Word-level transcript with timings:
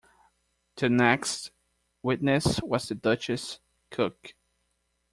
The 0.77 0.89
next 0.89 1.51
witness 2.01 2.59
was 2.63 2.89
the 2.89 2.95
Duchess’s 2.95 3.59
cook. 3.91 4.33